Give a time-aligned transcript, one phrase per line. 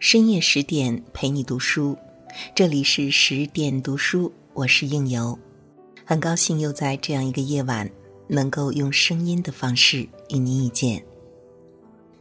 [0.00, 1.94] 深夜十点陪你读书，
[2.54, 5.38] 这里是十点读书，我是应由，
[6.06, 7.88] 很高兴又在这样一个夜晚，
[8.26, 11.04] 能够用声音的方式与您遇见。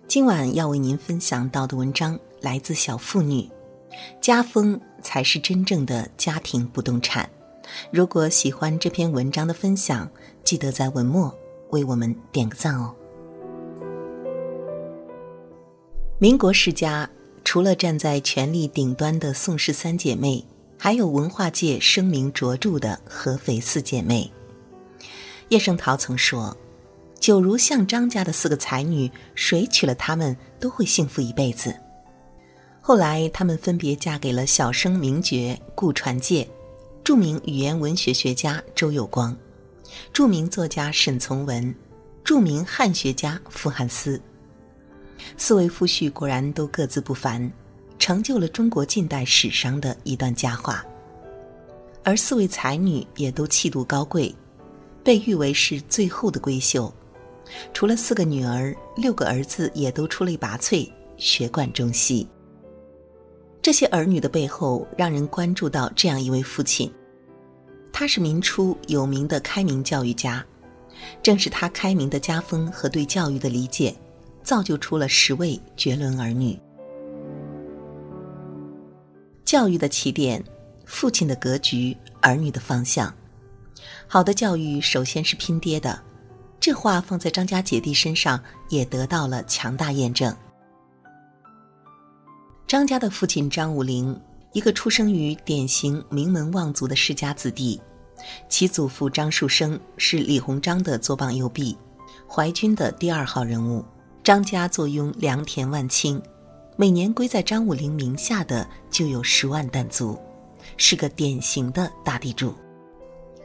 [0.09, 3.49] 今晚要为您分享到的文章来自小妇女，
[4.19, 7.29] 家风才是真正的家庭不动产。
[7.91, 10.11] 如果喜欢这篇文章的分享，
[10.43, 11.33] 记得在文末
[11.69, 12.93] 为我们点个赞哦。
[16.17, 17.09] 民国世家。
[17.49, 20.45] 除了站在权力顶端的宋氏三姐妹，
[20.77, 24.31] 还有文化界声名卓著的合肥四姐妹。
[25.47, 26.55] 叶圣陶曾说
[27.19, 31.75] ：“九如像张家的四个才女，谁娶了她们都会幸福一辈子。”
[32.81, 36.47] 后来，她们分别嫁给了小生名角顾传介、
[37.03, 39.35] 著名语言文学学家周有光、
[40.13, 41.73] 著名作家沈从文、
[42.23, 44.21] 著名汉学家傅汉思。
[45.37, 47.51] 四位夫婿果然都各自不凡，
[47.97, 50.83] 成就了中国近代史上的一段佳话。
[52.03, 54.33] 而四位才女也都气度高贵，
[55.03, 56.91] 被誉为是最后的闺秀。
[57.73, 62.27] 除了四个女儿，六个儿子也都出类拔萃，学贯中西。
[63.61, 66.91] 这些儿女的背后，让人关注到这样一位父亲，
[67.91, 70.43] 他是明初有名的开明教育家，
[71.21, 73.93] 正是他开明的家风和对教育的理解。
[74.49, 76.59] 造就出了十位绝伦儿女。
[79.45, 80.43] 教育的起点，
[80.85, 83.13] 父亲的格局，儿女的方向。
[84.07, 86.01] 好的教育首先是拼爹的，
[86.59, 90.35] 这话放在张家姐弟身上也得到了强大验证。
[92.65, 94.19] 张家的父亲张武龄，
[94.53, 97.79] 一个出生于典型名门望族的世家子弟，
[98.49, 101.77] 其祖父张树声是李鸿章的左膀右臂，
[102.27, 103.85] 淮军的第二号人物。
[104.29, 106.21] 张家坐拥良田万顷，
[106.75, 110.15] 每年归在张武龄名下的就有十万担租，
[110.77, 112.53] 是个典型的大地主。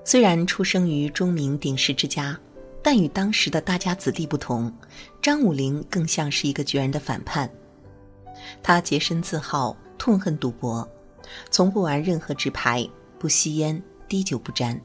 [0.05, 2.39] 虽然出生于钟鸣鼎食之家，
[2.83, 4.71] 但与当时的大家子弟不同，
[5.23, 7.51] 张武龄更像是一个决然的反叛。
[8.63, 10.87] 他洁身自好，痛恨赌博，
[11.51, 12.87] 从不玩任何纸牌，
[13.19, 14.79] 不吸烟，滴酒不沾，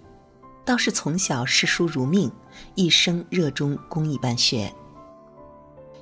[0.64, 2.32] 倒是从小视书如命，
[2.76, 4.74] 一生热衷工艺办学。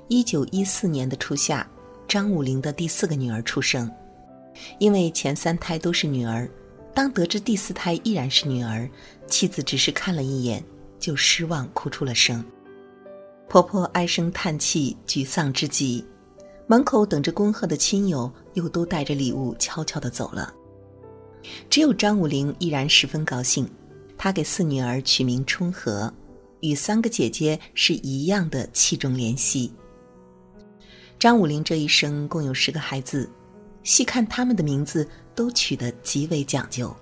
[0.09, 1.67] 一九一四年的初夏，
[2.07, 3.91] 张武龄的第四个女儿出生。
[4.79, 6.49] 因为前三胎都是女儿，
[6.93, 8.89] 当得知第四胎依然是女儿，
[9.27, 10.63] 妻子只是看了一眼
[10.97, 12.43] 就失望，哭出了声。
[13.49, 16.05] 婆婆唉声叹气，沮丧之极。
[16.67, 20.53] 门口等着恭贺的亲友又都带着礼物悄悄地走了。
[21.69, 23.69] 只有张武龄依然十分高兴，
[24.17, 26.11] 他给四女儿取名春和，
[26.61, 29.71] 与三个姐姐是一样的器重怜惜。
[31.19, 33.27] 张武龄这一生共有十个孩子，
[33.81, 36.95] 细看他们的名字都取得极为讲究。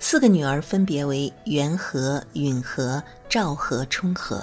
[0.00, 4.42] 四个女儿分别为元和、允和、赵和、春和，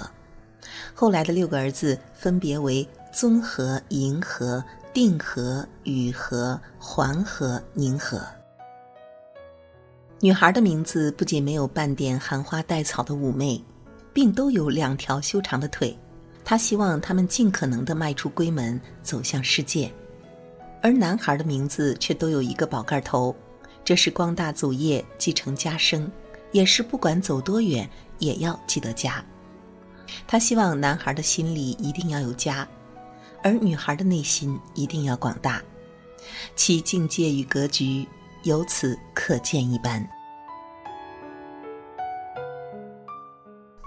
[0.94, 4.64] 后来的六个儿子分别为宗和、迎和、
[4.94, 8.26] 定和、宇和、桓和、宁和。
[10.20, 13.62] 女孩的名字不仅没有半点含花带草的妩媚，
[14.14, 15.94] 并都有两条修长的腿。
[16.44, 19.90] 他希望他们尽可能的迈出闺门，走向世界，
[20.82, 23.34] 而男孩的名字却都有一个宝盖头，
[23.82, 26.10] 这是光大祖业，继承家声，
[26.52, 27.88] 也是不管走多远
[28.18, 29.24] 也要记得家。
[30.26, 32.68] 他希望男孩的心里一定要有家，
[33.42, 35.62] 而女孩的内心一定要广大，
[36.54, 38.06] 其境界与格局
[38.42, 40.06] 由此可见一斑。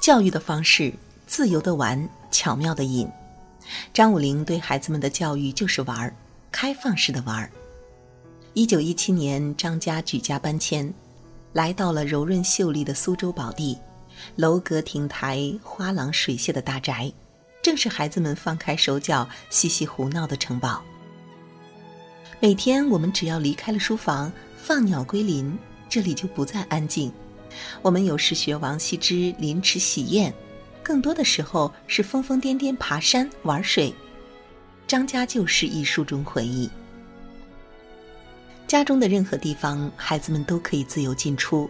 [0.02, 0.92] 教育的方式，
[1.28, 2.10] 自由的玩。
[2.38, 3.10] 巧妙的引，
[3.92, 6.16] 张武龄对孩子们的教育就是玩儿，
[6.52, 7.50] 开放式的玩儿。
[8.54, 10.94] 一九一七年，张家举家搬迁，
[11.54, 13.76] 来到了柔润秀丽的苏州宝地，
[14.36, 17.12] 楼阁亭台、花廊水榭的大宅，
[17.64, 20.84] 正是孩子们放开手脚、嬉戏胡闹的城堡。
[22.40, 24.32] 每天，我们只要离开了书房，
[24.62, 25.58] 放鸟归林，
[25.90, 27.12] 这里就不再安静。
[27.82, 30.32] 我们有时学王羲之临池喜宴。
[30.88, 33.94] 更多的时候是疯疯癫癫爬山玩水，
[34.88, 36.70] 张家就是一书中回忆。
[38.68, 41.70] 家中的任何地方，孩子们都可以自由进出。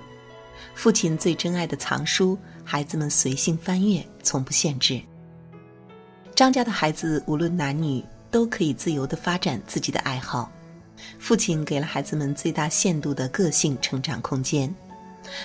[0.75, 5.01] 父亲最珍爱的藏书，孩子们随性翻阅，从不限制。
[6.35, 10.51] 张家的孩子无论男女，都可以自由的发展自己的爱好。
[11.17, 14.71] 父亲给了孩子们最大限度的个性成长空间，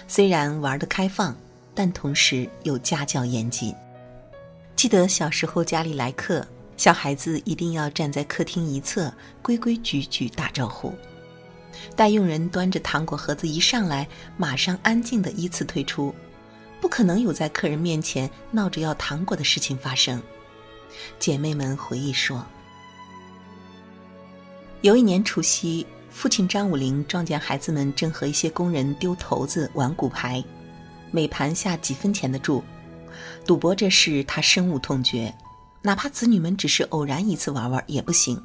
[0.07, 1.35] 虽然玩的开放。
[1.75, 3.75] 但同时又家教严谨。
[4.77, 6.47] 记得小时候家里来客，
[6.77, 10.93] 小孩子一定要站在客厅一侧，规规矩矩打招呼。
[11.97, 16.15] 待佣人端着糖果盒子一上来，马上安静的依次退出，
[16.81, 20.21] 不可能有在客人面前闹着要糖果的事情发生。
[21.19, 22.45] 姐妹们回忆说，
[24.83, 30.45] 有一年除夕，父亲张武林撞见孩子们正和一些工人丢骰子、玩骨牌，
[31.13, 32.65] 每盘下几分钱的注，
[33.47, 35.33] 赌博这事他深恶痛绝，
[35.83, 38.43] 哪怕子女们只是偶然一次玩玩也不行。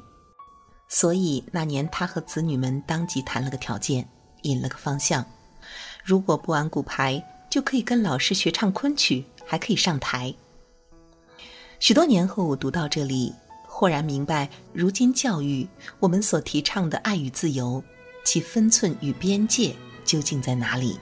[0.86, 4.08] 所以那年，他和子女们当即谈了个条件，
[4.42, 5.24] 引了个方向：
[6.04, 10.34] 如果不玩骨牌，就可以跟老师学唱昆曲，还可以上台。
[11.80, 13.34] 许多年后，我读到这里，
[13.66, 15.66] 豁然明白，如今教育
[16.00, 17.82] 我们所提倡的爱与自由，
[18.24, 19.74] 其分寸与边界
[20.04, 20.98] 究竟在哪里？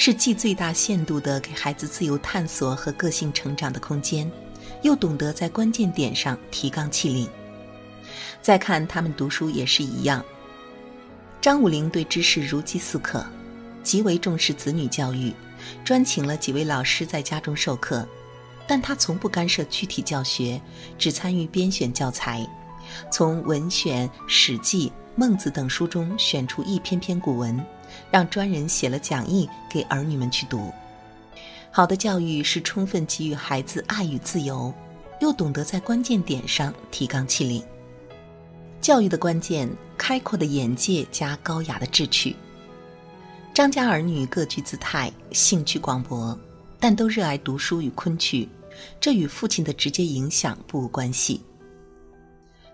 [0.00, 4.30] 是既最大限度地给孩子自由探索和个性成长的空间。
[4.82, 7.28] 又懂得在关键点上提纲挈领。
[8.40, 10.24] 再看他们读书也是一样。
[11.40, 13.26] 张武龄对知识如饥似渴，
[13.82, 15.34] 极为重视子女教育，
[15.84, 18.08] 专请了几位老师在家中授课，
[18.68, 20.62] 但他从不干涉具体教学，
[20.96, 22.48] 只参与编选教材，
[23.10, 27.64] 从文选、史记、孟子等书中选出一篇篇古文，
[28.10, 30.72] 让专人写了讲义给儿女们去读。
[31.70, 34.72] 好的教育是充分给予孩子爱与自由，
[35.20, 37.62] 又懂得在关键点上提纲挈领。
[38.80, 42.34] 教育的关键，开阔的眼界加高雅的志趣。
[43.52, 46.38] 张家儿女各具姿态，兴趣广博，
[46.78, 48.48] 但都热爱读书与昆曲，
[49.00, 51.40] 这与父亲的直接影响不无关系。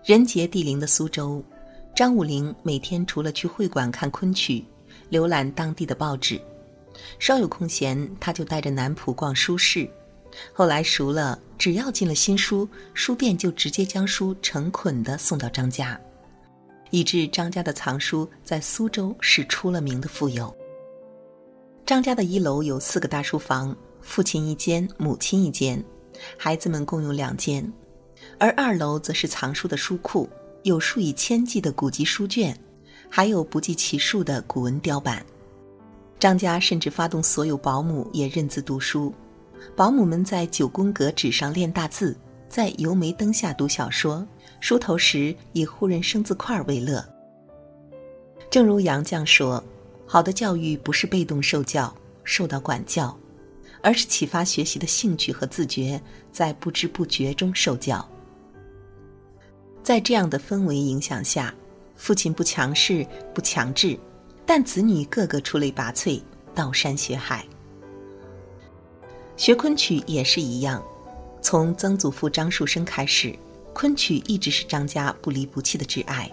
[0.05, 1.43] 人杰地灵的苏州，
[1.95, 4.63] 张武龄每天除了去会馆看昆曲，
[5.09, 6.39] 浏览当地的报纸。
[7.17, 9.89] 稍有空闲，他就带着男仆逛书市。
[10.53, 15.99] 后来熟了，只要进了新书，书店就直接将书成捆的送到张家，
[16.91, 20.55] 以致张家的藏书在苏州是出了名的富有。
[21.83, 25.83] 张家的一楼有四个大书房，父亲一间，母亲一间，
[26.37, 27.73] 孩子们共用两间，
[28.37, 30.29] 而二楼则是藏书的书库，
[30.63, 32.57] 有数以千计的古籍书卷，
[33.09, 35.25] 还有不计其数的古文雕版。
[36.19, 39.13] 张家甚至发动所有保姆也认字读书，
[39.75, 42.17] 保姆们在九宫格纸上练大字，
[42.49, 44.25] 在油煤灯下读小说，
[44.59, 47.05] 梳头时以互认生字块为乐。
[48.49, 49.61] 正如杨绛说
[50.07, 51.93] ：“好的教育不是被动受教、
[52.23, 53.17] 受到管教，
[53.81, 56.01] 而是启发学习的兴趣和自觉，
[56.31, 58.07] 在不知不觉中受教。”
[59.85, 61.53] 在这样的氛围影响下，
[61.95, 63.05] 父亲不强势、
[63.35, 63.95] 不强制。
[64.43, 66.19] 但子女个个出类拔萃，
[66.55, 67.45] 倒山学海。
[69.37, 70.83] 学昆曲也是一样，
[71.39, 73.37] 从曾祖父张树声开始，
[73.73, 76.31] 昆曲一直是张家不离不弃的挚爱。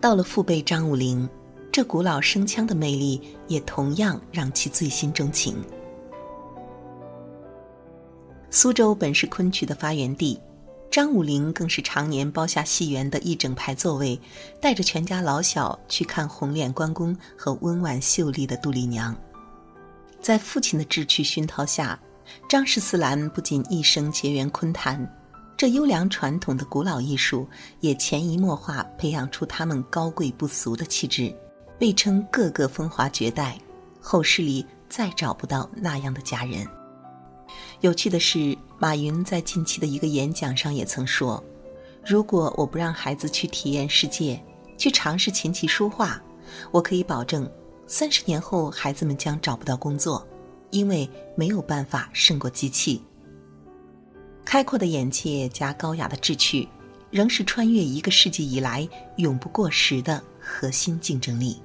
[0.00, 1.28] 到了父辈张武龄，
[1.70, 5.54] 这古老声腔的魅力也同样让其醉心钟情。
[8.50, 10.40] 苏州本是昆曲的发源地。
[10.90, 14.18] 张武龄更是常年包下戏园的一整排座位，
[14.60, 19.14] 带着全家老小去看红脸关公和温婉秀丽的杜丽娘。
[20.22, 21.98] 在父亲的志趣熏陶下，
[22.48, 25.06] 张氏四兰不仅一生结缘昆坛，
[25.56, 27.46] 这优良传统的古老艺术
[27.80, 31.34] 也潜移默化培养出他们高贵不俗的气质，
[31.78, 33.58] 被称个个风华绝代。
[34.00, 36.66] 后世里再找不到那样的佳人。
[37.86, 41.40] 有趣的是，马云在近期的一个演讲上也曾说
[42.04, 44.42] ：“如果我不让孩子去体验世界，
[44.76, 46.20] 去尝试琴棋书画，
[46.72, 47.48] 我可以保证，
[47.86, 50.26] 三十年后孩子们将找不到工作，
[50.72, 53.00] 因为没有办法胜过机器。”
[54.44, 56.68] 开阔的眼界加高雅的志趣，
[57.12, 58.88] 仍是穿越一个世纪以来
[59.18, 61.62] 永不过时的核心竞争力。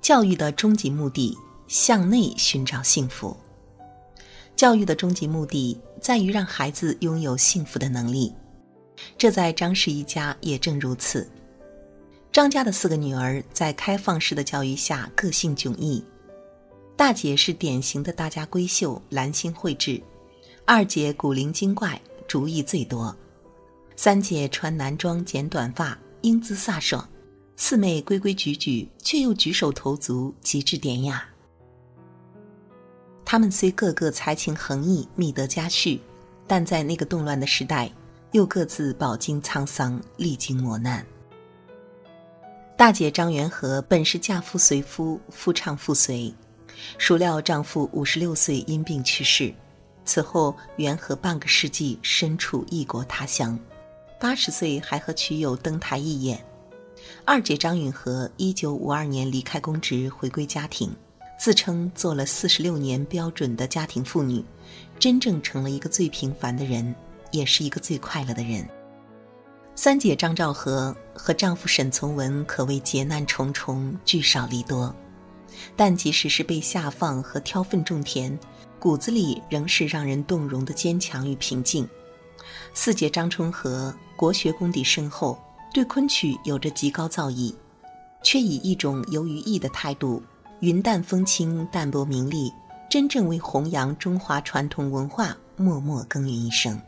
[0.00, 1.36] 教育的终极目的。
[1.68, 3.36] 向内寻找幸福。
[4.56, 8.34] 教育的终极目的在于让孩子拥有幸福的能力，
[9.16, 11.30] 这在张氏一家也正如此。
[12.32, 16.02] 张家的四个女儿在开放式的教育下个性迥异，
[16.96, 20.02] 大姐是典型的大家闺秀，兰心蕙质；
[20.64, 23.14] 二姐古灵精怪，主意最多；
[23.94, 27.02] 三姐穿男装，剪短发，英姿飒爽；
[27.56, 31.27] 四妹规规矩矩，却又举手投足极致典雅。
[33.30, 36.00] 他们虽个个才情横溢、觅得佳婿，
[36.46, 37.92] 但在那个动乱的时代，
[38.32, 41.04] 又各自饱经沧桑、历经磨难。
[42.74, 46.34] 大姐张元和本是嫁夫随夫，夫唱妇随，
[46.96, 49.52] 孰料丈夫五十六岁因病去世，
[50.06, 53.60] 此后元和半个世纪身处异国他乡，
[54.18, 56.42] 八十岁还和曲友登台一演。
[57.26, 60.90] 二姐张允和一九五二年离开公职回归家庭，
[61.38, 64.44] 自称做了四十六年标准的家庭妇女，
[64.98, 66.92] 真正成了一个最平凡的人，
[67.30, 68.68] 也是一个最快乐的人。
[69.76, 74.92] 三姐张兆和和丈夫沈从文可谓劫难重重，聚少离多。
[75.76, 78.36] 但即使是被下放和挑粪种田，
[78.80, 81.88] 骨子里仍是让人动容的坚强与平静。
[82.74, 85.40] 四姐张春和国学功底深厚，
[85.72, 87.54] 对昆曲有着极高造诣，
[88.24, 90.20] 却以一种游于艺的态度，
[90.60, 92.52] 云淡风轻、淡泊名利，
[92.90, 96.80] 真正为弘扬中华传统文化默默耕耘一生。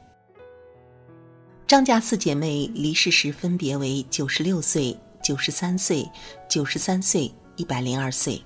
[1.69, 6.05] 张家四姐妹离世时分别为九十六岁、九十三岁、
[6.49, 8.43] 九十三岁、一百零二岁。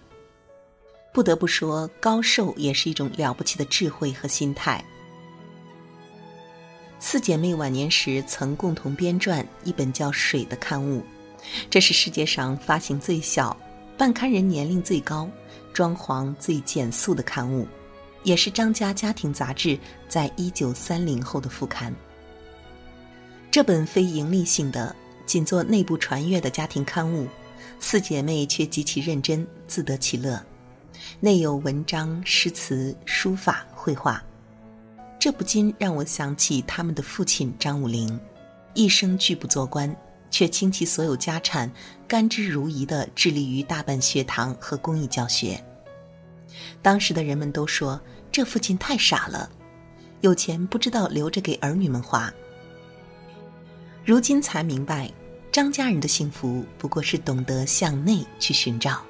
[1.11, 4.85] 不得不说，高寿也是一种了不起的智慧和心态。
[6.99, 11.03] 四姐妹晚年时曾共同编撰一本叫《水》的刊物，
[11.71, 13.57] 这是世界上发行最小、
[13.97, 15.31] 办刊人年龄最高、
[15.73, 17.67] 装潢最简素的刊物，
[18.25, 21.95] 也是张家家庭杂志在一九三零后的副刊。
[23.53, 24.95] 这本非盈利性的、
[25.27, 27.29] 仅做内部传阅的家庭刊物，
[27.79, 30.45] 四姐妹却极其认真，自得其乐。
[31.21, 34.21] 内有文章、诗词、书法、绘画，
[35.21, 38.19] 这不禁让我想起他们的父亲张武龄，
[38.75, 39.95] 一生拒不做官，
[40.35, 41.71] 却倾其所有家产，
[42.09, 45.63] 甘之如饴地致力于大办学堂和公益教学。
[46.83, 48.01] 当时的人们都说
[48.33, 49.49] 这父亲太傻了，
[50.23, 52.35] 有钱不知道留着给儿女们花。
[54.05, 55.09] 如今才明白，
[55.53, 59.05] 张家人的幸福不过是懂得向内去寻找。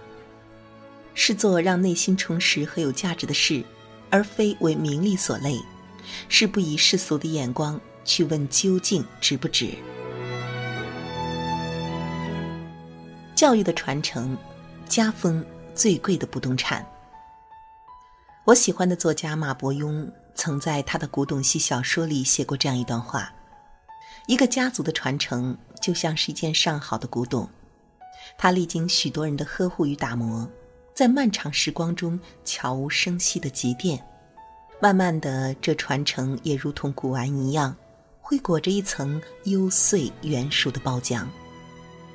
[1.14, 3.64] 是做让内心充实和有价值的事，
[4.11, 5.57] 而非为名利所累；
[6.28, 9.71] 是不以世俗的眼光去问究竟值不值。
[13.35, 14.37] 教育的传承，
[14.87, 16.87] 家风最贵的不动产。
[18.45, 23.33] 我喜欢的作家马伯庸曾在他的古董系小说里写过这样一段话：
[24.26, 27.49] 一个家族的传承就像是一件上好的古董，
[28.38, 30.49] 它历经许多人的呵护与打磨。
[30.95, 34.00] 在漫长时光中悄无声息的积淀，
[34.81, 37.75] 慢慢的，这传承也如同古玩一样，
[38.21, 41.26] 会裹着一层幽邃圆熟的包浆，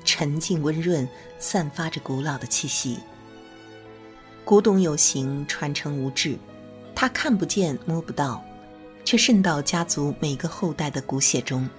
[0.03, 3.00] 沉静温润，散发着古老的气息。
[4.44, 6.38] 古董有形，传承无质，
[6.96, 8.44] 它看不见摸不到，
[9.06, 11.70] 却渗到家族每个后代的骨血中，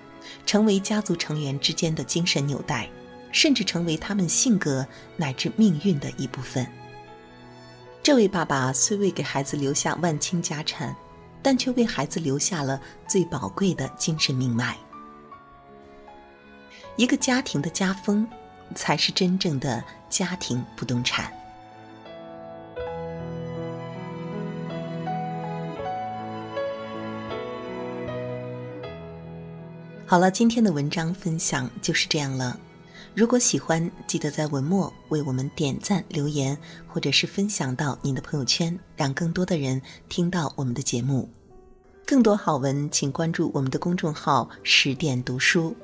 [0.46, 2.88] 成为家族成员之间的精神纽带，
[3.32, 4.86] 甚至成为他们性格
[5.16, 6.66] 乃至命运的一部分。
[8.02, 10.94] 这位爸爸虽未给孩子留下万倾家产，
[11.42, 14.78] 但却为孩子留下了最宝贵的精神命脉。
[16.96, 18.26] 一个家庭的家风，
[18.74, 21.32] 才是真正的家庭不动产。
[30.06, 32.58] 好了，今天的文章分享就是这样了。
[33.14, 41.28] 如果喜欢，记得在文末为我们点赞、留言，或者是分享到您的朋友圈，让更多的人听到我们的节目。
[42.04, 45.76] 更多好文，请关注我们的公众号“十点读书”。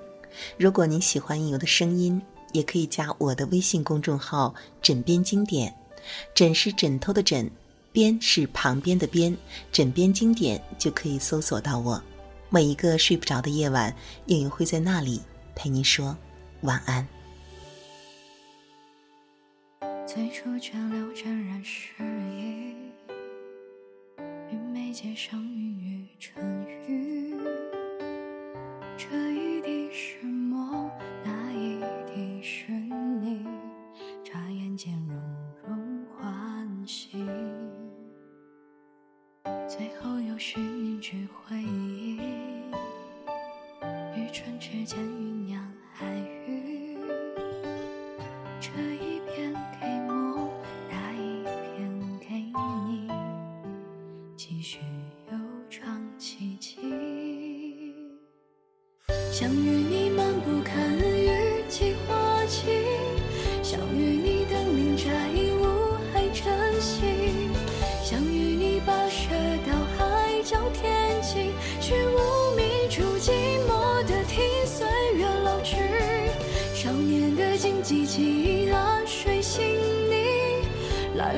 [0.59, 2.21] 如果您喜欢应由的声音，
[2.53, 5.75] 也可以加我的微信公众号“枕边经典”。
[6.35, 7.51] 枕是枕头的枕，
[7.93, 9.37] 边是旁边的边，
[9.73, 12.03] 枕边经典就可以搜索到我。
[12.49, 13.95] 每一个睡不着的夜晚，
[14.27, 15.21] 应由会在那里
[15.55, 16.17] 陪您说
[16.61, 17.07] 晚安。
[20.07, 22.73] 最初却流沾染诗意，
[24.51, 27.35] 与眉间相遇于春雨。
[28.97, 29.26] 春
[40.03, 42.17] 后有寻一句回忆，
[44.15, 44.99] 与春之间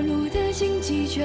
[0.03, 1.23] 路的荆棘就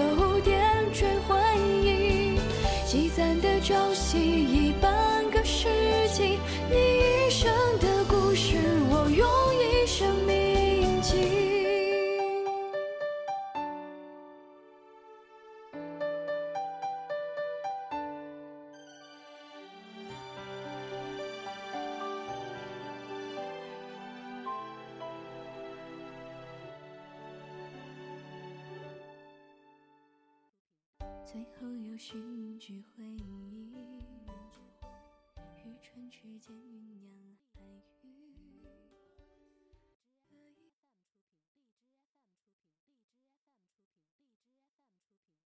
[31.33, 33.12] 最后又寻聚会。